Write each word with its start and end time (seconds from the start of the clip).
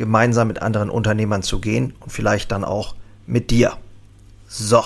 gemeinsam 0.00 0.48
mit 0.48 0.62
anderen 0.62 0.90
Unternehmern 0.90 1.42
zu 1.42 1.60
gehen 1.60 1.92
und 2.00 2.10
vielleicht 2.10 2.50
dann 2.50 2.64
auch 2.64 2.96
mit 3.26 3.50
dir. 3.50 3.74
So, 4.48 4.82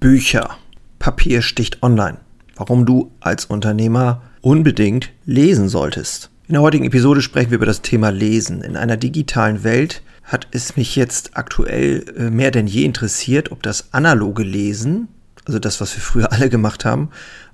Bücher. 0.00 0.58
Papier 0.98 1.40
sticht 1.40 1.82
online. 1.82 2.18
Warum 2.56 2.84
du 2.84 3.12
als 3.20 3.46
Unternehmer 3.46 4.22
unbedingt 4.42 5.10
lesen 5.24 5.68
solltest. 5.68 6.30
In 6.48 6.54
der 6.54 6.62
heutigen 6.62 6.84
Episode 6.84 7.22
sprechen 7.22 7.50
wir 7.50 7.56
über 7.56 7.66
das 7.66 7.82
Thema 7.82 8.10
Lesen. 8.10 8.62
In 8.62 8.76
einer 8.76 8.96
digitalen 8.96 9.62
Welt 9.62 10.02
hat 10.24 10.48
es 10.50 10.76
mich 10.76 10.96
jetzt 10.96 11.36
aktuell 11.36 12.04
äh, 12.18 12.30
mehr 12.30 12.50
denn 12.50 12.66
je 12.66 12.84
interessiert, 12.84 13.52
ob 13.52 13.62
das 13.62 13.92
analoge 13.92 14.42
Lesen, 14.42 15.08
also 15.44 15.60
das, 15.60 15.80
was 15.80 15.94
wir 15.94 16.02
früher 16.02 16.32
alle 16.32 16.50
gemacht 16.50 16.84
haben, 16.84 17.10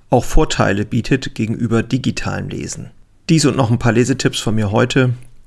auch 0.09 0.25
Vorteile 0.25 0.85
bietet 0.85 1.35
gegenüber 1.35 1.83
digitalem 1.83 2.49
Lesen. 2.49 2.91
Dies 3.29 3.45
und 3.45 3.55
noch 3.55 3.71
ein 3.71 3.79
paar 3.79 3.93
Lesetipps 3.93 4.39
von 4.39 4.55
mir 4.55 4.71
heute. 4.71 5.13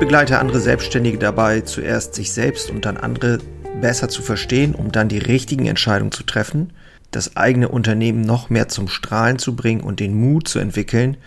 Begleite 0.00 0.38
andere 0.38 0.60
Selbstständige 0.60 1.18
dabei, 1.18 1.60
zuerst 1.60 2.14
sich 2.14 2.32
selbst 2.32 2.70
und 2.70 2.86
dann 2.86 2.96
andere 2.96 3.38
besser 3.82 4.08
zu 4.08 4.22
verstehen, 4.22 4.74
um 4.74 4.90
dann 4.90 5.10
die 5.10 5.18
richtigen 5.18 5.66
Entscheidungen 5.66 6.10
zu 6.10 6.22
treffen, 6.22 6.72
das 7.10 7.36
eigene 7.36 7.68
Unternehmen 7.68 8.22
noch 8.22 8.48
mehr 8.48 8.68
zum 8.68 8.88
Strahlen 8.88 9.38
zu 9.38 9.54
bringen 9.54 9.82
und 9.82 10.00
den 10.00 10.14
Mut 10.14 10.48
zu 10.48 10.58
entwickeln, 10.58 11.18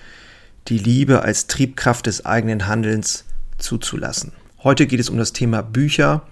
die 0.70 0.80
Liebe 0.80 1.22
als 1.22 1.46
Triebkraft 1.46 2.08
des 2.08 2.26
eigenen 2.26 2.68
Handelns 2.68 3.26
zuzulassen. 3.60 4.32
Heute 4.64 4.88
geht 4.88 5.00
es 5.00 5.10
um 5.10 5.18
das 5.18 5.34
Thema 5.34 5.62
Bücher 5.62 6.24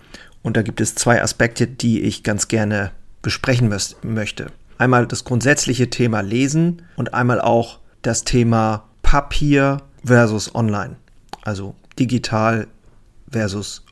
und 0.41 0.57
da 0.57 0.63
gibt 0.63 0.81
es 0.81 0.95
zwei 0.95 1.21
Aspekte, 1.21 1.67
die 1.67 2.01
ich 2.01 2.23
ganz 2.23 2.47
gerne 2.47 2.91
besprechen 3.21 3.71
möchte. 4.01 4.47
Einmal 4.79 5.05
das 5.05 5.25
grundsätzliche 5.25 5.91
Thema 5.91 6.21
Lesen 6.21 6.81
und 6.95 7.13
einmal 7.13 7.39
auch 7.39 7.77
das 8.01 8.23
Thema 8.23 8.85
Papier 9.03 9.83
versus 10.03 10.55
Online. 10.55 10.95
Also 11.43 11.75
digital 12.01 12.67
versus 13.29 13.83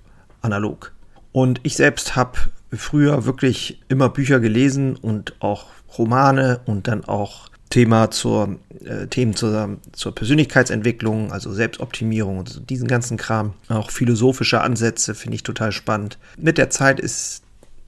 analog. 0.41 0.91
Und 1.31 1.59
ich 1.63 1.75
selbst 1.75 2.15
habe 2.15 2.39
früher 2.71 3.25
wirklich 3.25 3.81
immer 3.87 4.09
Bücher 4.09 4.39
gelesen 4.39 4.95
und 4.95 5.35
auch 5.39 5.67
Romane 5.97 6.61
und 6.65 6.87
dann 6.87 7.05
auch 7.05 7.49
Thema 7.69 8.09
zur, 8.09 8.57
äh, 8.83 9.05
Themen 9.07 9.35
zur, 9.35 9.77
zur 9.91 10.15
Persönlichkeitsentwicklung, 10.15 11.31
also 11.31 11.53
Selbstoptimierung 11.53 12.39
und 12.39 12.49
so 12.49 12.59
diesen 12.59 12.87
ganzen 12.87 13.17
Kram. 13.17 13.53
Auch 13.67 13.91
philosophische 13.91 14.61
Ansätze 14.61 15.13
finde 15.13 15.35
ich 15.35 15.43
total 15.43 15.71
spannend. 15.71 16.17
Mit 16.37 16.57
der 16.57 16.71
Zeit 16.71 16.99
ist 16.99 17.43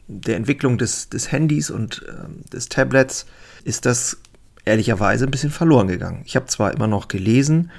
der 0.07 0.35
Entwicklung 0.35 0.77
des, 0.77 1.09
des 1.09 1.31
Handys 1.31 1.71
und 1.71 2.03
äh, 2.07 2.49
des 2.51 2.69
Tablets 2.69 3.25
ist 3.63 3.85
das 3.85 4.17
ehrlicherweise 4.65 5.25
ein 5.25 5.31
bisschen 5.31 5.49
verloren 5.49 5.87
gegangen. 5.87 6.21
Ich 6.25 6.35
habe 6.35 6.45
zwar 6.45 6.73
immer 6.73 6.87
noch 6.87 7.07
gelesen, 7.07 7.71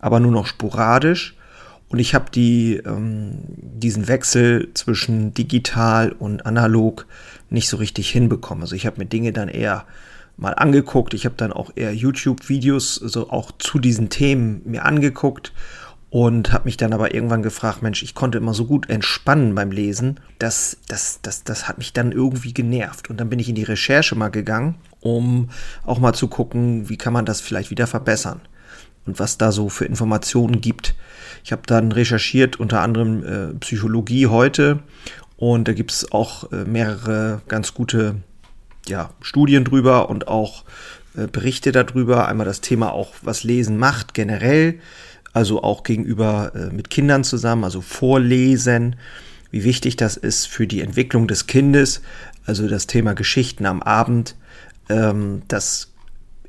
aber 0.00 0.20
nur 0.20 0.32
noch 0.32 0.46
sporadisch 0.46 1.36
und 1.90 1.98
ich 1.98 2.14
habe 2.14 2.30
die, 2.30 2.76
ähm, 2.76 3.32
diesen 3.48 4.06
Wechsel 4.06 4.70
zwischen 4.74 5.34
digital 5.34 6.12
und 6.12 6.46
analog 6.46 7.06
nicht 7.50 7.68
so 7.68 7.76
richtig 7.78 8.08
hinbekommen. 8.10 8.62
Also 8.62 8.76
ich 8.76 8.86
habe 8.86 8.98
mir 8.98 9.06
Dinge 9.06 9.32
dann 9.32 9.48
eher 9.48 9.86
mal 10.36 10.52
angeguckt. 10.52 11.14
Ich 11.14 11.24
habe 11.24 11.34
dann 11.36 11.52
auch 11.52 11.72
eher 11.74 11.92
YouTube-Videos 11.92 12.94
so 12.94 13.30
auch 13.30 13.50
zu 13.58 13.80
diesen 13.80 14.08
Themen 14.08 14.62
mir 14.64 14.84
angeguckt 14.84 15.52
und 16.10 16.52
habe 16.52 16.66
mich 16.66 16.76
dann 16.76 16.92
aber 16.92 17.12
irgendwann 17.12 17.42
gefragt, 17.42 17.82
Mensch, 17.82 18.04
ich 18.04 18.14
konnte 18.14 18.38
immer 18.38 18.54
so 18.54 18.66
gut 18.66 18.88
entspannen 18.88 19.56
beim 19.56 19.72
Lesen, 19.72 20.20
das, 20.38 20.76
das, 20.86 21.18
das, 21.22 21.42
das 21.42 21.66
hat 21.66 21.78
mich 21.78 21.92
dann 21.92 22.12
irgendwie 22.12 22.54
genervt. 22.54 23.10
Und 23.10 23.18
dann 23.18 23.30
bin 23.30 23.40
ich 23.40 23.48
in 23.48 23.56
die 23.56 23.64
Recherche 23.64 24.14
mal 24.14 24.30
gegangen, 24.30 24.76
um 25.00 25.50
auch 25.84 25.98
mal 25.98 26.12
zu 26.12 26.28
gucken, 26.28 26.88
wie 26.88 26.98
kann 26.98 27.12
man 27.12 27.26
das 27.26 27.40
vielleicht 27.40 27.70
wieder 27.70 27.88
verbessern 27.88 28.40
und 29.06 29.18
was 29.18 29.38
da 29.38 29.52
so 29.52 29.68
für 29.68 29.84
Informationen 29.84 30.60
gibt. 30.60 30.94
Ich 31.44 31.52
habe 31.52 31.62
dann 31.66 31.92
recherchiert, 31.92 32.60
unter 32.60 32.80
anderem 32.80 33.24
äh, 33.24 33.54
Psychologie 33.60 34.26
heute 34.26 34.80
und 35.36 35.68
da 35.68 35.72
gibt 35.72 35.90
es 35.90 36.12
auch 36.12 36.52
äh, 36.52 36.64
mehrere 36.64 37.40
ganz 37.48 37.72
gute 37.74 38.16
ja, 38.86 39.10
Studien 39.22 39.64
drüber 39.64 40.10
und 40.10 40.28
auch 40.28 40.64
äh, 41.16 41.26
Berichte 41.26 41.72
darüber. 41.72 42.28
Einmal 42.28 42.46
das 42.46 42.60
Thema 42.60 42.92
auch, 42.92 43.14
was 43.22 43.42
Lesen 43.42 43.78
macht 43.78 44.14
generell, 44.14 44.80
also 45.32 45.62
auch 45.62 45.82
gegenüber 45.82 46.52
äh, 46.54 46.74
mit 46.74 46.90
Kindern 46.90 47.24
zusammen, 47.24 47.64
also 47.64 47.80
Vorlesen, 47.80 48.96
wie 49.50 49.64
wichtig 49.64 49.96
das 49.96 50.16
ist 50.16 50.46
für 50.46 50.66
die 50.66 50.80
Entwicklung 50.80 51.26
des 51.26 51.46
Kindes, 51.46 52.02
also 52.46 52.68
das 52.68 52.86
Thema 52.86 53.14
Geschichten 53.14 53.66
am 53.66 53.82
Abend. 53.82 54.36
Ähm, 54.88 55.42
das 55.48 55.88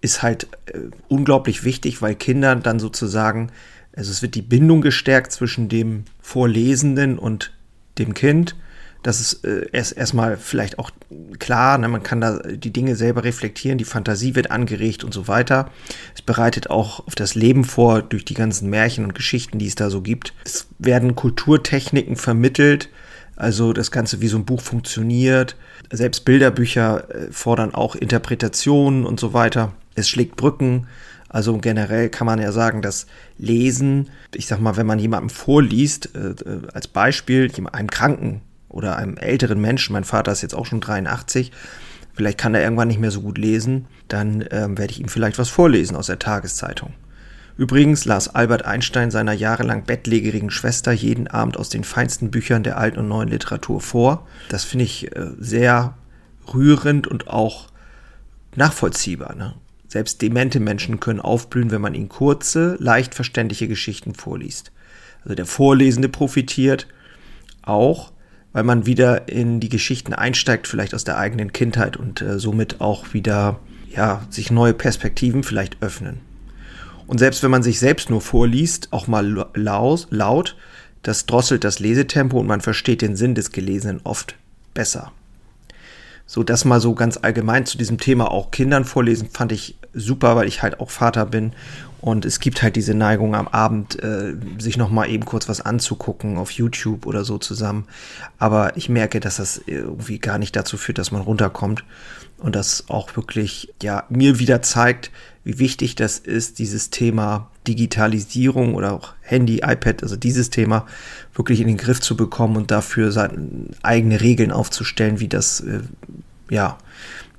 ist 0.01 0.23
halt 0.23 0.47
äh, 0.65 0.79
unglaublich 1.07 1.63
wichtig, 1.63 2.01
weil 2.01 2.15
Kinder 2.15 2.55
dann 2.55 2.79
sozusagen, 2.79 3.51
also 3.95 4.11
es 4.11 4.21
wird 4.21 4.35
die 4.35 4.41
Bindung 4.41 4.81
gestärkt 4.81 5.31
zwischen 5.31 5.69
dem 5.69 6.05
Vorlesenden 6.21 7.17
und 7.17 7.51
dem 7.97 8.13
Kind. 8.13 8.55
Das 9.03 9.19
ist 9.19 9.45
äh, 9.45 9.65
erst 9.71 9.97
erstmal 9.97 10.37
vielleicht 10.37 10.77
auch 10.77 10.91
klar, 11.39 11.77
ne? 11.77 11.87
man 11.87 12.03
kann 12.03 12.21
da 12.21 12.39
die 12.39 12.71
Dinge 12.71 12.95
selber 12.95 13.23
reflektieren, 13.23 13.79
die 13.79 13.85
Fantasie 13.85 14.35
wird 14.35 14.51
angeregt 14.51 15.03
und 15.03 15.13
so 15.13 15.27
weiter. 15.27 15.71
Es 16.13 16.21
bereitet 16.21 16.69
auch 16.69 17.07
auf 17.07 17.15
das 17.15 17.33
Leben 17.33 17.63
vor 17.63 18.03
durch 18.03 18.25
die 18.25 18.35
ganzen 18.35 18.69
Märchen 18.69 19.03
und 19.03 19.15
Geschichten, 19.15 19.57
die 19.57 19.67
es 19.67 19.75
da 19.75 19.89
so 19.89 20.01
gibt. 20.01 20.33
Es 20.45 20.67
werden 20.77 21.15
Kulturtechniken 21.15 22.15
vermittelt, 22.15 22.89
also 23.35 23.73
das 23.73 23.89
Ganze, 23.89 24.21
wie 24.21 24.27
so 24.27 24.37
ein 24.37 24.45
Buch 24.45 24.61
funktioniert. 24.61 25.55
Selbst 25.91 26.23
Bilderbücher 26.25 27.09
äh, 27.09 27.31
fordern 27.31 27.73
auch 27.73 27.95
Interpretationen 27.95 29.03
und 29.03 29.19
so 29.19 29.33
weiter. 29.33 29.73
Es 29.95 30.09
schlägt 30.09 30.35
Brücken. 30.35 30.87
Also 31.29 31.57
generell 31.57 32.09
kann 32.09 32.27
man 32.27 32.41
ja 32.41 32.51
sagen, 32.51 32.81
dass 32.81 33.07
Lesen, 33.37 34.09
ich 34.33 34.47
sag 34.47 34.59
mal, 34.59 34.75
wenn 34.77 34.85
man 34.85 34.99
jemandem 34.99 35.29
vorliest, 35.29 36.15
äh, 36.15 36.29
äh 36.29 36.67
als 36.73 36.87
Beispiel, 36.87 37.51
einem 37.71 37.89
Kranken 37.89 38.41
oder 38.67 38.97
einem 38.97 39.17
älteren 39.17 39.61
Menschen, 39.61 39.93
mein 39.93 40.03
Vater 40.03 40.31
ist 40.31 40.41
jetzt 40.41 40.55
auch 40.55 40.65
schon 40.65 40.81
83, 40.81 41.51
vielleicht 42.13 42.37
kann 42.37 42.53
er 42.53 42.63
irgendwann 42.63 42.89
nicht 42.89 42.99
mehr 42.99 43.11
so 43.11 43.21
gut 43.21 43.37
lesen, 43.37 43.87
dann 44.07 44.45
ähm, 44.51 44.77
werde 44.77 44.91
ich 44.91 44.99
ihm 44.99 45.07
vielleicht 45.07 45.39
was 45.39 45.49
vorlesen 45.49 45.95
aus 45.95 46.07
der 46.07 46.19
Tageszeitung. 46.19 46.93
Übrigens 47.57 48.05
las 48.05 48.33
Albert 48.33 48.65
Einstein 48.65 49.11
seiner 49.11 49.33
jahrelang 49.33 49.83
bettlägerigen 49.83 50.49
Schwester 50.49 50.91
jeden 50.91 51.27
Abend 51.27 51.57
aus 51.57 51.69
den 51.69 51.83
feinsten 51.83 52.31
Büchern 52.31 52.63
der 52.63 52.77
alten 52.77 52.99
und 52.99 53.07
neuen 53.07 53.29
Literatur 53.29 53.81
vor. 53.81 54.27
Das 54.49 54.63
finde 54.63 54.85
ich 54.85 55.15
äh, 55.15 55.27
sehr 55.37 55.95
rührend 56.53 57.07
und 57.07 57.27
auch 57.27 57.67
nachvollziehbar. 58.55 59.35
Ne? 59.35 59.53
Selbst 59.91 60.21
demente 60.21 60.61
Menschen 60.61 61.01
können 61.01 61.19
aufblühen, 61.19 61.69
wenn 61.69 61.81
man 61.81 61.95
ihnen 61.95 62.07
kurze, 62.07 62.77
leicht 62.79 63.13
verständliche 63.13 63.67
Geschichten 63.67 64.15
vorliest. 64.15 64.71
Also 65.25 65.35
der 65.35 65.45
Vorlesende 65.45 66.07
profitiert 66.07 66.87
auch, 67.61 68.13
weil 68.53 68.63
man 68.63 68.85
wieder 68.85 69.27
in 69.27 69.59
die 69.59 69.67
Geschichten 69.67 70.13
einsteigt, 70.13 70.69
vielleicht 70.69 70.95
aus 70.95 71.03
der 71.03 71.17
eigenen 71.17 71.51
Kindheit 71.51 71.97
und 71.97 72.21
äh, 72.21 72.39
somit 72.39 72.79
auch 72.79 73.13
wieder 73.13 73.59
ja, 73.93 74.25
sich 74.29 74.49
neue 74.49 74.73
Perspektiven 74.73 75.43
vielleicht 75.43 75.83
öffnen. 75.83 76.21
Und 77.05 77.17
selbst 77.17 77.43
wenn 77.43 77.51
man 77.51 77.61
sich 77.61 77.77
selbst 77.77 78.09
nur 78.09 78.21
vorliest, 78.21 78.93
auch 78.93 79.07
mal 79.07 79.45
laut, 79.55 80.07
laut, 80.09 80.55
das 81.03 81.25
drosselt 81.25 81.65
das 81.65 81.79
Lesetempo 81.79 82.39
und 82.39 82.47
man 82.47 82.61
versteht 82.61 83.01
den 83.01 83.17
Sinn 83.17 83.35
des 83.35 83.51
Gelesenen 83.51 83.99
oft 84.05 84.35
besser. 84.73 85.11
So, 86.33 86.43
das 86.43 86.63
mal 86.63 86.79
so 86.79 86.95
ganz 86.95 87.19
allgemein 87.21 87.65
zu 87.65 87.77
diesem 87.77 87.97
Thema 87.97 88.31
auch 88.31 88.51
Kindern 88.51 88.85
vorlesen, 88.85 89.27
fand 89.29 89.51
ich 89.51 89.75
super, 89.93 90.37
weil 90.37 90.47
ich 90.47 90.63
halt 90.63 90.79
auch 90.79 90.89
Vater 90.89 91.25
bin. 91.25 91.51
Und 92.01 92.25
es 92.25 92.39
gibt 92.39 92.63
halt 92.63 92.75
diese 92.75 92.95
Neigung 92.95 93.35
am 93.35 93.47
Abend, 93.47 94.01
äh, 94.03 94.33
sich 94.57 94.75
nochmal 94.75 95.09
eben 95.09 95.23
kurz 95.25 95.47
was 95.47 95.61
anzugucken 95.61 96.37
auf 96.37 96.51
YouTube 96.51 97.05
oder 97.05 97.23
so 97.23 97.37
zusammen. 97.37 97.85
Aber 98.39 98.75
ich 98.75 98.89
merke, 98.89 99.19
dass 99.19 99.37
das 99.37 99.61
irgendwie 99.65 100.17
gar 100.17 100.39
nicht 100.39 100.55
dazu 100.55 100.77
führt, 100.77 100.97
dass 100.97 101.11
man 101.11 101.21
runterkommt. 101.21 101.83
Und 102.39 102.55
das 102.55 102.85
auch 102.89 103.15
wirklich, 103.15 103.71
ja, 103.83 104.05
mir 104.09 104.39
wieder 104.39 104.63
zeigt, 104.63 105.11
wie 105.43 105.59
wichtig 105.59 105.95
das 105.95 106.17
ist, 106.17 106.57
dieses 106.57 106.89
Thema 106.89 107.51
Digitalisierung 107.67 108.73
oder 108.73 108.93
auch 108.93 109.13
Handy, 109.21 109.57
iPad, 109.57 110.01
also 110.01 110.15
dieses 110.15 110.49
Thema 110.49 110.87
wirklich 111.35 111.61
in 111.61 111.67
den 111.67 111.77
Griff 111.77 112.01
zu 112.01 112.17
bekommen 112.17 112.57
und 112.57 112.71
dafür 112.71 113.11
seine 113.11 113.67
eigene 113.83 114.21
Regeln 114.21 114.51
aufzustellen, 114.51 115.19
wie 115.19 115.27
das, 115.27 115.61
äh, 115.61 115.81
ja, 116.51 116.77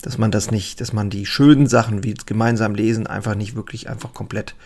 dass 0.00 0.18
man 0.18 0.30
das 0.30 0.50
nicht, 0.50 0.80
dass 0.80 0.92
man 0.92 1.10
die 1.10 1.26
schönen 1.26 1.66
Sachen 1.66 2.02
wie 2.02 2.14
gemeinsam 2.14 2.74
lesen 2.74 3.06
einfach 3.06 3.34
nicht 3.34 3.54
wirklich 3.54 3.88
einfach 3.88 4.14
komplett, 4.14 4.56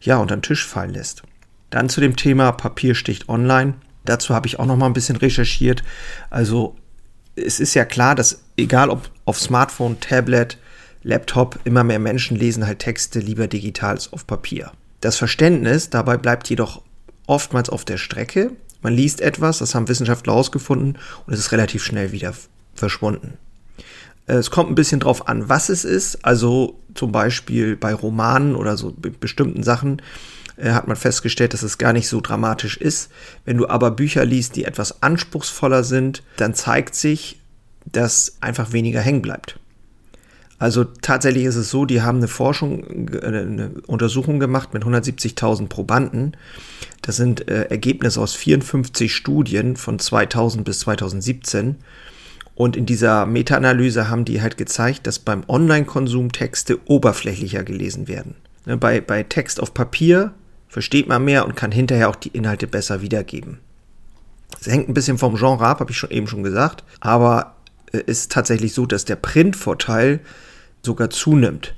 ja, 0.00 0.16
unter 0.16 0.36
den 0.36 0.42
Tisch 0.42 0.66
fallen 0.66 0.94
lässt. 0.94 1.22
Dann 1.68 1.90
zu 1.90 2.00
dem 2.00 2.16
Thema 2.16 2.50
Papier 2.52 2.94
sticht 2.94 3.28
online. 3.28 3.74
Dazu 4.06 4.34
habe 4.34 4.46
ich 4.46 4.58
auch 4.58 4.64
noch 4.64 4.76
mal 4.76 4.86
ein 4.86 4.94
bisschen 4.94 5.16
recherchiert. 5.16 5.84
Also 6.30 6.76
es 7.36 7.60
ist 7.60 7.74
ja 7.74 7.84
klar, 7.84 8.14
dass 8.14 8.42
egal 8.56 8.88
ob 8.88 9.10
auf 9.26 9.38
Smartphone, 9.38 10.00
Tablet, 10.00 10.58
Laptop, 11.02 11.60
immer 11.64 11.84
mehr 11.84 11.98
Menschen 11.98 12.36
lesen 12.36 12.66
halt 12.66 12.78
Texte 12.78 13.20
lieber 13.20 13.48
digital 13.48 13.90
als 13.90 14.12
auf 14.14 14.26
Papier. 14.26 14.72
Das 15.02 15.18
Verständnis 15.18 15.90
dabei 15.90 16.16
bleibt 16.16 16.48
jedoch 16.48 16.82
oftmals 17.26 17.68
auf 17.68 17.84
der 17.84 17.98
Strecke. 17.98 18.52
Man 18.80 18.94
liest 18.94 19.20
etwas, 19.20 19.58
das 19.58 19.74
haben 19.74 19.88
Wissenschaftler 19.88 20.32
herausgefunden 20.32 20.98
und 21.26 21.34
es 21.34 21.40
ist 21.40 21.52
relativ 21.52 21.84
schnell 21.84 22.12
wieder 22.12 22.34
verschwunden. 22.74 23.36
Es 24.38 24.50
kommt 24.50 24.70
ein 24.70 24.76
bisschen 24.76 25.00
drauf 25.00 25.28
an, 25.28 25.48
was 25.48 25.68
es 25.68 25.84
ist. 25.84 26.24
Also 26.24 26.78
zum 26.94 27.10
Beispiel 27.10 27.76
bei 27.76 27.92
Romanen 27.92 28.54
oder 28.54 28.76
so 28.76 28.92
bestimmten 28.92 29.62
Sachen 29.62 30.00
äh, 30.56 30.70
hat 30.70 30.86
man 30.86 30.96
festgestellt, 30.96 31.52
dass 31.52 31.62
es 31.62 31.78
gar 31.78 31.92
nicht 31.92 32.08
so 32.08 32.20
dramatisch 32.20 32.76
ist. 32.76 33.10
Wenn 33.44 33.56
du 33.56 33.68
aber 33.68 33.90
Bücher 33.90 34.24
liest, 34.24 34.54
die 34.56 34.64
etwas 34.64 35.02
anspruchsvoller 35.02 35.82
sind, 35.82 36.22
dann 36.36 36.54
zeigt 36.54 36.94
sich, 36.94 37.40
dass 37.90 38.36
einfach 38.40 38.72
weniger 38.72 39.00
hängen 39.00 39.22
bleibt. 39.22 39.58
Also 40.60 40.84
tatsächlich 40.84 41.46
ist 41.46 41.56
es 41.56 41.70
so, 41.70 41.86
die 41.86 42.02
haben 42.02 42.18
eine 42.18 42.28
Forschung, 42.28 43.08
äh, 43.14 43.26
eine 43.26 43.72
Untersuchung 43.88 44.38
gemacht 44.38 44.74
mit 44.74 44.84
170.000 44.84 45.68
Probanden. 45.68 46.36
Das 47.02 47.16
sind 47.16 47.48
äh, 47.48 47.64
Ergebnisse 47.64 48.20
aus 48.20 48.34
54 48.34 49.12
Studien 49.12 49.74
von 49.76 49.98
2000 49.98 50.64
bis 50.64 50.80
2017. 50.80 51.76
Und 52.60 52.76
in 52.76 52.84
dieser 52.84 53.24
Meta-Analyse 53.24 54.10
haben 54.10 54.26
die 54.26 54.42
halt 54.42 54.58
gezeigt, 54.58 55.06
dass 55.06 55.18
beim 55.18 55.44
Online-Konsum 55.48 56.30
Texte 56.30 56.78
oberflächlicher 56.84 57.62
gelesen 57.62 58.06
werden. 58.06 58.34
Ne, 58.66 58.76
bei, 58.76 59.00
bei 59.00 59.22
Text 59.22 59.62
auf 59.62 59.72
Papier 59.72 60.34
versteht 60.68 61.08
man 61.08 61.24
mehr 61.24 61.46
und 61.46 61.56
kann 61.56 61.72
hinterher 61.72 62.10
auch 62.10 62.16
die 62.16 62.28
Inhalte 62.28 62.66
besser 62.66 63.00
wiedergeben. 63.00 63.60
Es 64.60 64.66
hängt 64.66 64.90
ein 64.90 64.92
bisschen 64.92 65.16
vom 65.16 65.36
Genre 65.36 65.66
ab, 65.66 65.80
habe 65.80 65.90
ich 65.90 65.96
schon 65.96 66.10
eben 66.10 66.26
schon 66.26 66.42
gesagt, 66.42 66.84
aber 67.00 67.56
es 67.92 68.00
äh, 68.00 68.04
ist 68.10 68.32
tatsächlich 68.32 68.74
so, 68.74 68.84
dass 68.84 69.06
der 69.06 69.16
Printvorteil 69.16 70.20
sogar 70.82 71.08
zunimmt. 71.08 71.74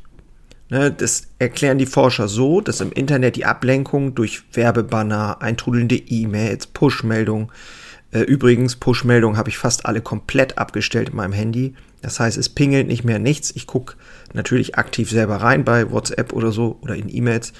Ne, 0.68 0.90
das 0.90 1.28
erklären 1.38 1.78
die 1.78 1.86
Forscher 1.86 2.26
so, 2.26 2.60
dass 2.60 2.80
im 2.80 2.90
Internet 2.90 3.36
die 3.36 3.44
Ablenkung 3.44 4.16
durch 4.16 4.42
Werbebanner, 4.52 5.42
eintrudelnde 5.42 5.94
E-Mails, 5.94 6.66
Push-Meldungen, 6.66 7.52
übrigens, 8.20 8.76
Push-Meldungen 8.76 9.38
habe 9.38 9.48
ich 9.48 9.58
fast 9.58 9.86
alle 9.86 10.02
komplett 10.02 10.58
abgestellt 10.58 11.10
in 11.10 11.16
meinem 11.16 11.32
Handy. 11.32 11.74
Das 12.02 12.20
heißt, 12.20 12.36
es 12.36 12.48
pingelt 12.48 12.86
nicht 12.86 13.04
mehr 13.04 13.18
nichts. 13.18 13.52
Ich 13.54 13.66
gucke 13.66 13.94
natürlich 14.34 14.76
aktiv 14.76 15.10
selber 15.10 15.36
rein 15.36 15.64
bei 15.64 15.90
WhatsApp 15.90 16.32
oder 16.32 16.52
so 16.52 16.78
oder 16.82 16.94
in 16.94 17.08
E-Mails, 17.08 17.52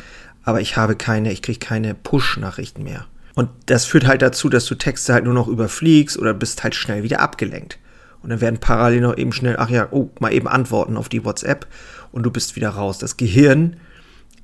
aber 0.43 0.61
ich 0.61 0.77
habe 0.77 0.97
keine, 0.97 1.33
ich 1.33 1.43
kriege 1.43 1.59
keine 1.59 1.95
Push-Nachrichten 1.95 2.83
mehr. 2.83 3.07
Und 3.35 3.49
das 3.67 3.87
führt 3.87 4.07
halt 4.07 4.21
dazu, 4.21 4.49
dass 4.49 4.67
du 4.67 4.75
Texte 4.75 5.15
halt 5.15 5.25
nur 5.25 5.35
noch 5.35 5.49
überfliegst 5.49 6.19
oder 6.19 6.35
bist 6.35 6.63
halt 6.63 6.75
schnell 6.75 7.03
wieder 7.03 7.21
abgelenkt. 7.21 7.79
Und 8.23 8.31
dann 8.31 8.41
werden 8.41 8.59
parallel 8.59 9.01
noch 9.01 9.17
eben 9.17 9.33
schnell, 9.33 9.57
ach 9.59 9.71
ja, 9.71 9.89
oh, 9.91 10.11
mal 10.21 10.33
eben 10.33 10.49
antworten 10.49 10.97
auf 10.97 11.09
die 11.09 11.25
WhatsApp 11.25 11.67
und 12.13 12.25
du 12.25 12.31
bist 12.31 12.57
wieder 12.57 12.71
raus. 12.71 12.99
Das 12.99 13.17
Gehirn 13.17 13.77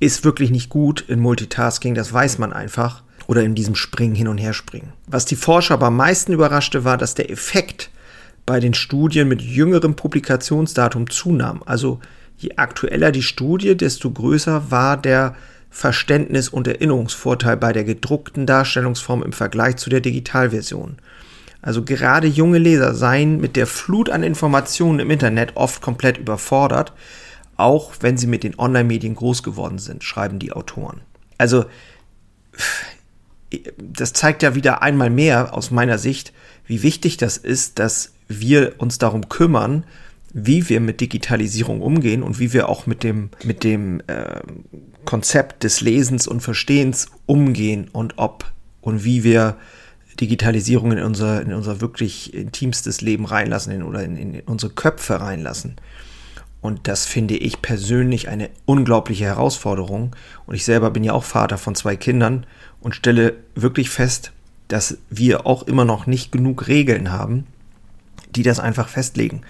ist 0.01 0.25
wirklich 0.25 0.51
nicht 0.51 0.69
gut 0.71 1.05
in 1.07 1.21
Multitasking, 1.21 1.95
das 1.95 2.13
weiß 2.13 2.39
man 2.39 2.53
einfach. 2.53 3.03
Oder 3.29 3.45
in 3.45 3.55
diesem 3.55 3.77
Springen 3.77 4.17
hin 4.17 4.27
und 4.27 4.39
her 4.39 4.55
springen. 4.55 4.93
Was 5.07 5.25
die 5.25 5.37
Forscher 5.37 5.75
aber 5.75 5.87
am 5.87 5.97
meisten 5.97 6.33
überraschte, 6.33 6.83
war, 6.83 6.97
dass 6.97 7.15
der 7.15 7.31
Effekt 7.31 7.91
bei 8.47 8.59
den 8.59 8.75
Studien 8.75 9.29
mit 9.29 9.41
jüngerem 9.41 9.95
Publikationsdatum 9.95 11.11
zunahm. 11.11 11.63
Also 11.67 12.01
je 12.39 12.57
aktueller 12.57 13.13
die 13.13 13.23
Studie, 13.23 13.77
desto 13.77 14.11
größer 14.11 14.71
war 14.71 14.97
der 14.97 15.37
Verständnis- 15.71 16.49
und 16.49 16.67
Erinnerungsvorteil 16.67 17.57
bei 17.57 17.73
der 17.73 17.85
gedruckten 17.85 18.47
Darstellungsform 18.47 19.23
im 19.23 19.33
Vergleich 19.33 19.77
zu 19.77 19.91
der 19.91 20.01
Digitalversion. 20.01 20.97
Also 21.61 21.85
gerade 21.85 22.27
junge 22.27 22.59
Leser 22.59 22.95
seien 22.95 23.41
mit 23.41 23.57
der 23.57 23.67
Flut 23.67 24.11
an 24.11 24.23
Informationen 24.23 25.01
im 25.01 25.11
Internet 25.11 25.57
oft 25.57 25.83
komplett 25.83 26.17
überfordert, 26.17 26.93
auch 27.57 27.93
wenn 28.01 28.17
sie 28.17 28.29
mit 28.29 28.45
den 28.45 28.59
Online-Medien 28.59 29.17
groß 29.17 29.43
geworden 29.43 29.79
sind, 29.79 30.05
schreiben 30.05 30.39
die 30.39 30.53
Autoren. 30.53 31.01
Also 31.37 31.67
das 33.79 34.13
zeigt 34.13 34.43
ja 34.43 34.55
wieder 34.55 34.83
einmal 34.83 35.11
mehr 35.11 35.55
aus 35.55 35.71
meiner 35.71 35.99
Sicht, 35.99 36.33
wie 36.67 36.83
wichtig 36.83 37.17
das 37.17 37.37
ist, 37.37 37.79
dass 37.79 38.13
wir 38.29 38.75
uns 38.79 38.99
darum 38.99 39.29
kümmern, 39.29 39.85
wie 40.33 40.69
wir 40.69 40.81
mit 40.81 41.01
Digitalisierung 41.01 41.81
umgehen 41.81 42.23
und 42.23 42.39
wie 42.39 42.53
wir 42.53 42.69
auch 42.69 42.87
mit 42.87 43.03
dem, 43.03 43.31
mit 43.45 43.65
dem 43.65 44.01
äh, 44.07 44.41
Konzept 45.05 45.65
des 45.65 45.81
Lesens 45.81 46.27
und 46.27 46.41
Verstehens 46.41 47.07
umgehen 47.25 47.89
und 47.91 48.15
ob 48.19 48.53
und 48.83 49.05
wie 49.05 49.25
wir 49.25 49.57
Digitalisierung 50.21 50.93
in 50.93 51.03
unser, 51.03 51.41
in 51.41 51.55
unser 51.55 51.81
wirklich 51.81 52.35
intimstes 52.35 53.01
Leben 53.01 53.25
reinlassen 53.25 53.73
in, 53.73 53.83
oder 53.83 54.03
in, 54.03 54.17
in 54.17 54.41
unsere 54.41 54.73
Köpfe 54.73 55.21
reinlassen. 55.21 55.77
Und 56.61 56.89
das 56.89 57.07
finde 57.07 57.37
ich 57.37 57.63
persönlich 57.63 58.29
eine 58.29 58.51
unglaubliche 58.65 59.25
Herausforderung. 59.25 60.15
Und 60.47 60.55
ich 60.55 60.65
selber 60.65 60.91
bin 60.91 61.05
ja 61.05 61.13
auch 61.13 61.25
Vater 61.25 61.57
von 61.57 61.75
zwei 61.75 61.97
Kindern 61.97 62.47
und 62.81 62.95
stelle 62.95 63.37
wirklich 63.55 63.91
fest, 63.91 64.33
dass 64.67 64.99
wir 65.09 65.47
auch 65.47 65.63
immer 65.63 65.85
noch 65.85 66.07
nicht 66.07 66.33
genug 66.33 66.69
Regeln 66.69 67.13
haben, 67.13 67.47
die 68.35 68.43
das 68.43 68.61
einfach 68.61 68.89
festlegen. 68.89 69.43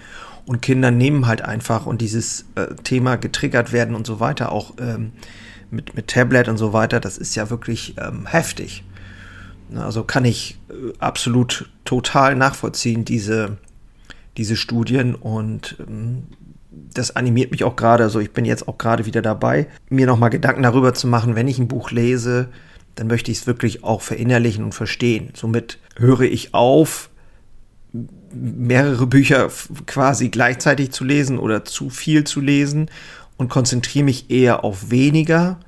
Und 0.45 0.61
Kinder 0.61 0.91
nehmen 0.91 1.27
halt 1.27 1.41
einfach 1.41 1.85
und 1.85 2.01
dieses 2.01 2.45
äh, 2.55 2.73
Thema 2.83 3.17
getriggert 3.17 3.71
werden 3.71 3.95
und 3.95 4.07
so 4.07 4.19
weiter, 4.19 4.51
auch 4.51 4.73
ähm, 4.79 5.11
mit, 5.69 5.95
mit 5.95 6.07
Tablet 6.07 6.47
und 6.47 6.57
so 6.57 6.73
weiter, 6.73 6.99
das 6.99 7.17
ist 7.17 7.35
ja 7.35 7.49
wirklich 7.49 7.95
ähm, 7.97 8.25
heftig. 8.25 8.83
Also 9.75 10.03
kann 10.03 10.25
ich 10.25 10.57
äh, 10.69 10.93
absolut 10.99 11.69
total 11.85 12.35
nachvollziehen, 12.35 13.05
diese, 13.05 13.57
diese 14.37 14.55
Studien 14.55 15.13
und 15.13 15.75
ähm, 15.87 16.23
das 16.71 17.15
animiert 17.15 17.51
mich 17.51 17.63
auch 17.63 17.75
gerade. 17.75 18.03
Also 18.03 18.19
ich 18.19 18.31
bin 18.31 18.45
jetzt 18.45 18.67
auch 18.67 18.77
gerade 18.77 19.05
wieder 19.05 19.21
dabei, 19.21 19.67
mir 19.89 20.05
nochmal 20.05 20.29
Gedanken 20.29 20.63
darüber 20.63 20.93
zu 20.93 21.07
machen, 21.07 21.35
wenn 21.35 21.47
ich 21.47 21.59
ein 21.59 21.67
Buch 21.67 21.91
lese, 21.91 22.49
dann 22.95 23.07
möchte 23.07 23.31
ich 23.31 23.39
es 23.39 23.47
wirklich 23.47 23.83
auch 23.83 24.01
verinnerlichen 24.01 24.63
und 24.63 24.73
verstehen. 24.73 25.29
Somit 25.35 25.79
höre 25.97 26.21
ich 26.21 26.53
auf, 26.53 27.09
mehrere 28.31 29.07
Bücher 29.07 29.49
quasi 29.87 30.29
gleichzeitig 30.29 30.91
zu 30.91 31.03
lesen 31.03 31.39
oder 31.39 31.65
zu 31.65 31.89
viel 31.89 32.23
zu 32.23 32.39
lesen 32.39 32.91
und 33.37 33.49
konzentriere 33.49 34.05
mich 34.05 34.29
eher 34.29 34.63
auf 34.63 34.91
weniger 34.91 35.59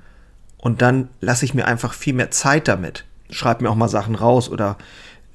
und 0.58 0.84
dann 0.84 1.10
lasse 1.20 1.46
ich 1.46 1.56
mir 1.56 1.66
einfach 1.66 1.94
viel 1.94 2.14
mehr 2.14 2.30
Zeit 2.30 2.68
damit 2.68 3.06
schreibe 3.32 3.64
mir 3.64 3.70
auch 3.70 3.76
mal 3.76 3.88
Sachen 3.88 4.16
raus 4.16 4.50
oder 4.50 4.78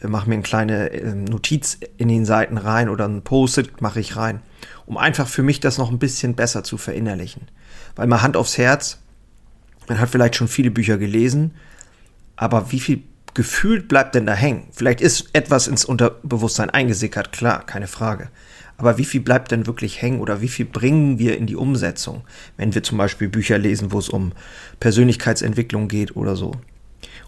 äh, 0.01 0.07
mache 0.07 0.29
mir 0.29 0.35
eine 0.35 0.43
kleine 0.43 0.91
äh, 0.91 1.15
Notiz 1.15 1.79
in 1.97 2.09
den 2.09 2.25
Seiten 2.25 2.59
rein 2.59 2.89
oder 2.89 3.07
ein 3.07 3.23
Post-it 3.23 3.81
mache 3.81 4.01
ich 4.01 4.17
rein, 4.17 4.41
um 4.87 4.97
einfach 4.97 5.29
für 5.29 5.43
mich 5.43 5.61
das 5.61 5.79
noch 5.79 5.91
ein 5.91 5.99
bisschen 5.99 6.35
besser 6.35 6.65
zu 6.65 6.79
verinnerlichen. 6.79 7.49
Weil 7.97 8.07
mal 8.07 8.23
Hand 8.23 8.37
aufs 8.37 8.57
Herz, 8.57 8.99
man 9.89 10.01
hat 10.01 10.09
vielleicht 10.09 10.37
schon 10.37 10.49
viele 10.49 10.71
Bücher 10.71 10.99
gelesen, 10.99 11.53
aber 12.37 12.73
wie 12.73 12.81
viel 12.81 13.03
gefühlt 13.35 13.89
bleibt 13.89 14.15
denn 14.15 14.27
da 14.27 14.35
hängen? 14.35 14.69
Vielleicht 14.73 15.01
ist 15.01 15.29
etwas 15.33 15.69
ins 15.69 15.85
Unterbewusstsein 15.85 16.71
eingesickert, 16.71 17.33
klar, 17.33 17.65
keine 17.67 17.87
Frage. 17.87 18.31
Aber 18.79 18.99
wie 18.99 19.05
viel 19.05 19.21
bleibt 19.21 19.51
denn 19.53 19.67
wirklich 19.67 20.03
hängen 20.03 20.21
oder 20.21 20.41
wie 20.41 20.49
viel 20.49 20.67
bringen 20.67 21.19
wir 21.19 21.37
in 21.37 21.47
die 21.47 21.57
Umsetzung, 21.57 22.25
wenn 22.57 22.75
wir 22.75 22.83
zum 22.83 22.99
Beispiel 22.99 23.29
Bücher 23.29 23.59
lesen, 23.59 23.93
wo 23.93 23.99
es 23.99 24.09
um 24.09 24.33
Persönlichkeitsentwicklung 24.81 25.89
geht 25.89 26.17
oder 26.17 26.37
so? 26.37 26.53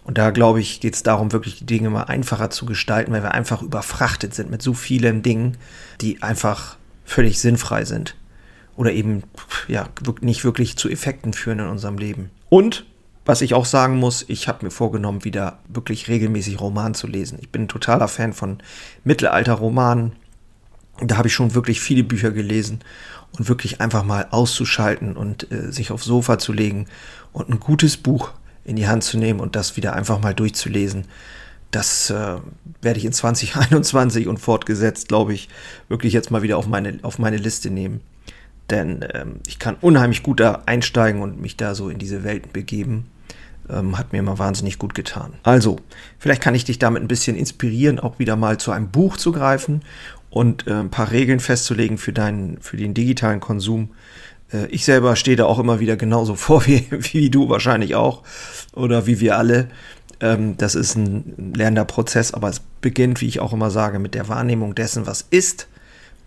Und 0.03 0.17
da, 0.17 0.31
glaube 0.31 0.59
ich, 0.59 0.79
geht 0.79 0.95
es 0.95 1.03
darum, 1.03 1.31
wirklich 1.31 1.59
die 1.59 1.65
Dinge 1.65 1.89
mal 1.89 2.03
einfacher 2.03 2.49
zu 2.49 2.65
gestalten, 2.65 3.11
weil 3.11 3.23
wir 3.23 3.33
einfach 3.33 3.61
überfrachtet 3.61 4.33
sind 4.33 4.49
mit 4.49 4.61
so 4.61 4.73
vielen 4.73 5.21
Dingen, 5.21 5.57
die 6.01 6.23
einfach 6.23 6.78
völlig 7.09 7.39
sinnfrei 7.39 7.85
sind. 7.85 8.15
Oder 8.75 8.93
eben 8.93 9.23
ja, 9.67 9.89
nicht 10.21 10.43
wirklich 10.43 10.77
zu 10.77 10.89
Effekten 10.89 11.33
führen 11.33 11.59
in 11.59 11.67
unserem 11.67 11.97
Leben. 11.97 12.31
Und 12.49 12.85
was 13.25 13.41
ich 13.41 13.53
auch 13.53 13.65
sagen 13.65 13.97
muss, 13.97 14.25
ich 14.27 14.47
habe 14.47 14.65
mir 14.65 14.71
vorgenommen, 14.71 15.23
wieder 15.23 15.59
wirklich 15.67 16.07
regelmäßig 16.07 16.59
Roman 16.59 16.93
zu 16.93 17.05
lesen. 17.05 17.37
Ich 17.41 17.49
bin 17.49 17.63
ein 17.63 17.67
totaler 17.67 18.07
Fan 18.07 18.33
von 18.33 18.59
Mittelalterromanen. 19.03 20.13
Da 21.01 21.17
habe 21.17 21.27
ich 21.27 21.33
schon 21.33 21.53
wirklich 21.53 21.81
viele 21.81 22.03
Bücher 22.03 22.31
gelesen 22.31 22.79
und 23.37 23.47
wirklich 23.47 23.81
einfach 23.81 24.03
mal 24.03 24.27
auszuschalten 24.31 25.15
und 25.15 25.51
äh, 25.51 25.71
sich 25.71 25.91
aufs 25.91 26.05
Sofa 26.05 26.39
zu 26.39 26.53
legen 26.53 26.87
und 27.33 27.49
ein 27.49 27.59
gutes 27.59 27.97
Buch 27.97 28.31
in 28.63 28.75
die 28.75 28.87
Hand 28.87 29.03
zu 29.03 29.17
nehmen 29.17 29.39
und 29.39 29.55
das 29.55 29.77
wieder 29.77 29.93
einfach 29.93 30.19
mal 30.19 30.33
durchzulesen. 30.33 31.05
Das 31.71 32.09
äh, 32.09 32.37
werde 32.81 32.99
ich 32.99 33.05
in 33.05 33.13
2021 33.13 34.27
und 34.27 34.39
fortgesetzt, 34.39 35.07
glaube 35.07 35.33
ich, 35.33 35.49
wirklich 35.87 36.13
jetzt 36.13 36.31
mal 36.31 36.41
wieder 36.41 36.57
auf 36.57 36.67
meine, 36.67 36.99
auf 37.03 37.19
meine 37.19 37.37
Liste 37.37 37.69
nehmen. 37.69 38.01
Denn 38.69 39.05
ähm, 39.13 39.39
ich 39.47 39.59
kann 39.59 39.77
unheimlich 39.81 40.23
gut 40.23 40.39
da 40.39 40.63
einsteigen 40.65 41.21
und 41.21 41.41
mich 41.41 41.57
da 41.57 41.75
so 41.75 41.89
in 41.89 41.99
diese 41.99 42.23
Welten 42.23 42.51
begeben. 42.51 43.05
Ähm, 43.69 43.97
hat 43.97 44.13
mir 44.13 44.19
immer 44.19 44.39
wahnsinnig 44.39 44.79
gut 44.79 44.95
getan. 44.95 45.33
Also, 45.43 45.77
vielleicht 46.17 46.41
kann 46.41 46.55
ich 46.55 46.65
dich 46.65 46.79
damit 46.79 47.03
ein 47.03 47.07
bisschen 47.07 47.35
inspirieren, 47.35 47.99
auch 47.99 48.17
wieder 48.17 48.35
mal 48.35 48.57
zu 48.57 48.71
einem 48.71 48.89
Buch 48.89 49.17
zu 49.17 49.31
greifen 49.31 49.81
und 50.31 50.67
äh, 50.67 50.73
ein 50.73 50.89
paar 50.89 51.11
Regeln 51.11 51.39
festzulegen 51.39 51.99
für 51.99 52.13
deinen, 52.13 52.59
für 52.61 52.77
den 52.77 52.95
digitalen 52.95 53.39
Konsum. 53.39 53.89
Äh, 54.51 54.67
ich 54.67 54.85
selber 54.85 55.15
stehe 55.15 55.37
da 55.37 55.45
auch 55.45 55.59
immer 55.59 55.79
wieder 55.79 55.97
genauso 55.97 56.35
vor 56.35 56.65
wie, 56.65 56.87
wie 56.89 57.29
du 57.29 57.49
wahrscheinlich 57.49 57.95
auch 57.95 58.23
oder 58.73 59.05
wie 59.05 59.19
wir 59.19 59.37
alle. 59.37 59.69
Ähm, 60.21 60.57
das 60.57 60.75
ist 60.75 60.95
ein 60.95 61.53
lernender 61.55 61.85
Prozess, 61.85 62.33
aber 62.33 62.49
es 62.49 62.61
beginnt, 62.81 63.21
wie 63.21 63.27
ich 63.27 63.39
auch 63.39 63.53
immer 63.53 63.71
sage, 63.71 63.99
mit 63.99 64.15
der 64.15 64.27
Wahrnehmung 64.27 64.75
dessen, 64.75 65.07
was 65.07 65.25
ist. 65.29 65.67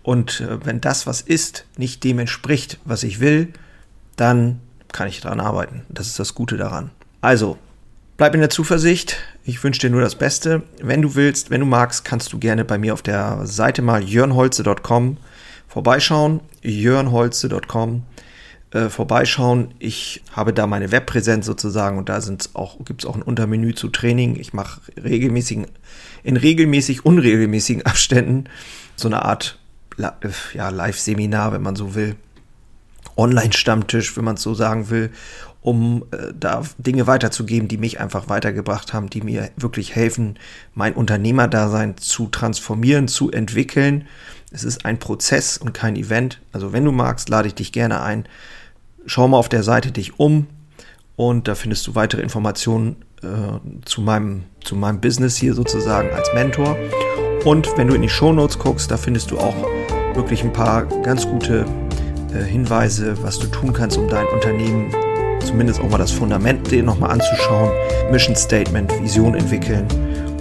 Und 0.03 0.41
äh, 0.41 0.65
wenn 0.65 0.81
das, 0.81 1.07
was 1.07 1.21
ist, 1.21 1.67
nicht 1.77 2.03
dem 2.05 2.19
entspricht, 2.19 2.79
was 2.85 3.03
ich 3.03 3.21
will, 3.21 3.49
dann 4.17 4.61
kann 4.93 5.09
ich 5.09 5.21
daran 5.21 5.41
arbeiten. 5.41 5.83
Das 5.89 6.07
ist 6.07 6.19
das 6.19 6.35
Gute 6.35 6.57
daran. 6.57 6.91
Also, 7.21 7.59
bleib 8.17 8.35
in 8.35 8.41
der 8.41 8.51
Zuversicht. 8.51 9.17
Ich 9.45 9.63
wünsche 9.63 9.81
dir 9.81 9.91
nur 9.91 10.01
das 10.01 10.15
Beste. 10.15 10.63
Wenn 10.81 11.03
du 11.03 11.15
willst, 11.15 11.51
wenn 11.51 11.61
du 11.61 11.67
magst, 11.67 12.05
kannst 12.05 12.33
du 12.33 12.39
gerne 12.39 12.65
bei 12.65 12.79
mir 12.79 12.93
auf 12.95 13.03
der 13.03 13.47
Seite 13.47 13.83
mal 13.83 14.03
jörnholze.com 14.03 15.17
vorbeischauen. 15.69 16.41
jörnholze.com 16.63 18.03
äh, 18.73 18.89
vorbeischauen. 18.89 19.75
Ich 19.79 20.23
habe 20.33 20.53
da 20.53 20.67
meine 20.67 20.93
Webpräsenz 20.93 21.47
sozusagen 21.47 21.99
und 21.99 22.09
da 22.09 22.21
auch, 22.55 22.79
gibt 22.85 23.03
es 23.03 23.09
auch 23.09 23.17
ein 23.17 23.23
Untermenü 23.23 23.75
zu 23.75 23.89
Training. 23.89 24.37
Ich 24.37 24.53
mache 24.53 24.81
regelmäßigen, 25.03 25.67
in 26.23 26.37
regelmäßig 26.37 27.05
unregelmäßigen 27.05 27.83
Abständen 27.87 28.45
so 28.97 29.09
eine 29.09 29.25
Art 29.25 29.59
ja, 30.55 30.71
Live-Seminar, 30.71 31.53
wenn 31.53 31.63
man 31.63 31.77
so 31.77 31.95
will. 31.95 32.17
Online-Stammtisch, 33.17 34.17
wenn 34.17 34.25
man 34.25 34.37
es 34.37 34.43
so 34.43 34.55
sagen 34.55 34.89
will, 34.89 35.11
um 35.61 36.07
äh, 36.11 36.33
da 36.35 36.63
Dinge 36.79 37.07
weiterzugeben, 37.07 37.69
die 37.69 37.77
mich 37.77 38.01
einfach 38.01 38.29
weitergebracht 38.29 38.95
haben, 38.95 39.11
die 39.11 39.21
mir 39.21 39.51
wirklich 39.57 39.95
helfen, 39.95 40.39
mein 40.75 40.95
Unternehmerdasein 40.95 41.99
zu 41.99 42.29
transformieren, 42.29 43.07
zu 43.07 43.31
entwickeln. 43.31 44.07
Es 44.51 44.65
ist 44.65 44.87
ein 44.87 44.99
Prozess 44.99 45.59
und 45.59 45.75
kein 45.75 45.97
Event. 45.97 46.41
Also 46.53 46.73
wenn 46.73 46.85
du 46.85 46.93
magst, 46.93 47.29
lade 47.29 47.49
ich 47.49 47.55
dich 47.55 47.71
gerne 47.71 48.01
ein. 48.03 48.27
Schau 49.07 49.29
mal 49.29 49.39
auf 49.39 49.49
der 49.49 49.63
Seite 49.63 49.91
dich 49.91 50.19
um 50.19 50.47
und 51.17 51.49
da 51.49 51.55
findest 51.55 51.87
du 51.87 51.95
weitere 51.95 52.23
Informationen 52.23 52.97
äh, 53.23 53.27
zu, 53.85 54.01
meinem, 54.01 54.45
zu 54.63 54.77
meinem 54.77 55.01
Business 55.01 55.37
hier 55.37 55.55
sozusagen 55.55 56.11
als 56.11 56.33
Mentor. 56.35 56.77
Und 57.45 57.77
wenn 57.77 57.89
du 57.89 57.95
in 57.95 58.03
die 58.03 58.09
Shownotes 58.09 58.59
guckst, 58.59 58.91
da 58.91 58.97
findest 58.97 59.31
du 59.31 59.39
auch 59.39 59.55
wirklich 60.15 60.45
ein 60.45 60.53
paar 60.53 60.85
ganz 61.03 61.27
gute 61.27 61.65
äh, 62.33 62.45
Hinweise, 62.45 63.21
was 63.23 63.39
du 63.39 63.47
tun 63.49 63.73
kannst, 63.73 63.99
um 63.99 64.09
dein 64.09 64.27
Unternehmen 64.29 64.93
zumindest 65.41 65.81
auch 65.81 65.91
mal 65.91 65.99
das 65.99 66.13
Fundament 66.13 66.71
dir 66.71 66.83
nochmal 66.83 67.11
anzuschauen. 67.11 67.73
Mission 68.11 68.37
Statement, 68.37 68.93
Vision 69.03 69.35
entwickeln. 69.35 69.87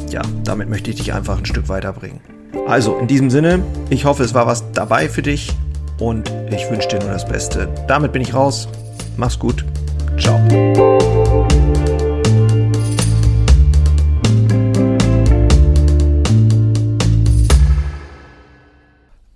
Ja, 0.10 0.22
damit 0.44 0.70
möchte 0.70 0.90
ich 0.90 0.98
dich 0.98 1.14
einfach 1.14 1.40
ein 1.40 1.46
Stück 1.46 1.70
weiterbringen. 1.70 2.20
Also 2.68 2.98
in 2.98 3.08
diesem 3.08 3.30
Sinne, 3.30 3.64
ich 3.90 4.06
hoffe, 4.06 4.24
es 4.24 4.34
war 4.34 4.46
was 4.46 4.72
dabei 4.72 5.10
für 5.10 5.22
dich 5.22 5.52
und 6.02 6.30
ich 6.50 6.70
wünsche 6.70 6.88
dir 6.88 7.00
nur 7.00 7.12
das 7.12 7.26
Beste. 7.26 7.70
Damit 7.88 8.12
bin 8.12 8.22
ich 8.22 8.34
raus. 8.34 8.68
Mach's 9.18 9.38
gut. 9.38 9.64
Ciao. 10.20 10.38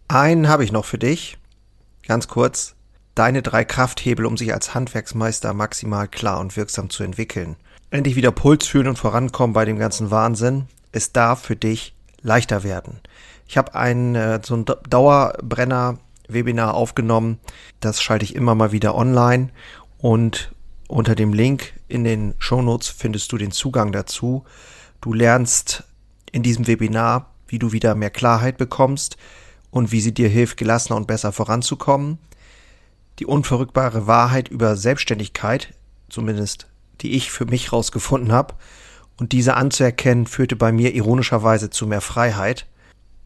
Einen 0.08 0.48
habe 0.48 0.64
ich 0.64 0.72
noch 0.72 0.86
für 0.86 0.98
dich. 0.98 1.38
Ganz 2.08 2.28
kurz. 2.28 2.76
Deine 3.14 3.42
drei 3.42 3.64
Krafthebel, 3.64 4.26
um 4.26 4.36
sich 4.36 4.54
als 4.54 4.74
Handwerksmeister 4.74 5.54
maximal 5.54 6.08
klar 6.08 6.40
und 6.40 6.58
wirksam 6.58 6.90
zu 6.90 7.04
entwickeln. 7.04 7.56
Endlich 7.92 8.16
wieder 8.16 8.32
Puls 8.32 8.66
fühlen 8.66 8.88
und 8.88 8.98
vorankommen 8.98 9.54
bei 9.54 9.66
dem 9.66 9.78
ganzen 9.78 10.12
Wahnsinn. 10.12 10.68
Es 10.92 11.14
darf 11.14 11.44
für 11.44 11.56
dich 11.56 11.94
leichter 12.22 12.64
werden. 12.64 13.00
Ich 13.48 13.58
habe 13.58 13.76
ein 13.76 14.16
äh, 14.16 14.40
so 14.44 14.56
ein 14.56 14.66
Dauerbrenner 14.90 16.00
Webinar 16.28 16.74
aufgenommen. 16.74 17.40
Das 17.80 18.02
schalte 18.02 18.26
ich 18.26 18.36
immer 18.36 18.56
mal 18.56 18.72
wieder 18.72 18.96
online 18.96 19.50
und 19.98 20.52
unter 20.88 21.16
dem 21.16 21.34
Link 21.34 21.74
in 21.88 22.04
den 22.04 22.36
Shownotes 22.38 22.90
findest 22.90 23.32
du 23.32 23.38
den 23.38 23.52
Zugang 23.52 23.92
dazu. 23.92 24.44
Du 25.02 25.14
lernst 25.14 25.84
in 26.32 26.44
diesem 26.44 26.68
Webinar, 26.68 27.32
wie 27.48 27.60
du 27.60 27.72
wieder 27.72 27.96
mehr 27.96 28.12
Klarheit 28.12 28.58
bekommst 28.58 29.18
und 29.72 29.92
wie 29.92 30.02
sie 30.02 30.14
dir 30.14 30.30
hilft, 30.30 30.58
gelassener 30.58 30.98
und 30.98 31.08
besser 31.08 31.32
voranzukommen. 31.32 32.20
Die 33.20 33.26
unverrückbare 33.26 34.08
Wahrheit 34.08 34.50
über 34.50 34.76
Selbstständigkeit, 34.76 35.74
zumindest 36.10 36.68
die 37.02 37.14
ich 37.14 37.32
für 37.32 37.46
mich 37.46 37.74
rausgefunden 37.74 38.32
habe, 38.32 38.56
und 39.18 39.32
diese 39.32 39.56
anzuerkennen, 39.56 40.28
führte 40.28 40.58
bei 40.58 40.72
mir 40.72 40.94
ironischerweise 40.94 41.70
zu 41.70 41.88
mehr 41.88 42.02
Freiheit 42.02 42.68